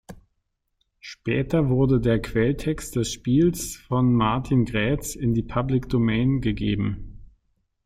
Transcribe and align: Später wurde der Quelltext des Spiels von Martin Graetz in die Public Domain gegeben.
Später 0.99 1.69
wurde 1.69 1.99
der 1.99 2.19
Quelltext 2.19 2.95
des 2.95 3.13
Spiels 3.13 3.75
von 3.75 4.11
Martin 4.15 4.65
Graetz 4.65 5.13
in 5.13 5.35
die 5.35 5.43
Public 5.43 5.89
Domain 5.89 6.41
gegeben. 6.41 7.19